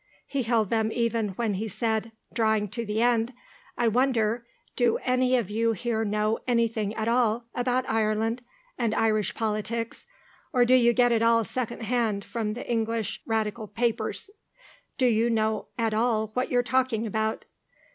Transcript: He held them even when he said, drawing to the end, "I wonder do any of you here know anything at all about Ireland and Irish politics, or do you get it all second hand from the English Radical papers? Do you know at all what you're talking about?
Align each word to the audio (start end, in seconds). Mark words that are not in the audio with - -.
He 0.25 0.41
held 0.41 0.71
them 0.71 0.89
even 0.91 1.29
when 1.35 1.53
he 1.53 1.67
said, 1.67 2.11
drawing 2.33 2.69
to 2.69 2.87
the 2.87 3.03
end, 3.03 3.35
"I 3.77 3.87
wonder 3.87 4.47
do 4.75 4.97
any 5.03 5.37
of 5.37 5.51
you 5.51 5.73
here 5.73 6.03
know 6.03 6.39
anything 6.47 6.95
at 6.95 7.07
all 7.07 7.43
about 7.53 7.87
Ireland 7.87 8.41
and 8.79 8.95
Irish 8.95 9.35
politics, 9.35 10.07
or 10.53 10.65
do 10.65 10.73
you 10.73 10.91
get 10.91 11.11
it 11.11 11.21
all 11.21 11.43
second 11.43 11.83
hand 11.83 12.25
from 12.25 12.55
the 12.55 12.67
English 12.67 13.21
Radical 13.27 13.67
papers? 13.67 14.31
Do 14.97 15.05
you 15.05 15.29
know 15.29 15.67
at 15.77 15.93
all 15.93 16.31
what 16.33 16.49
you're 16.49 16.63
talking 16.63 17.05
about? 17.05 17.45